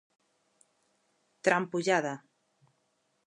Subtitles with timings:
[1.45, 2.13] Trampullada.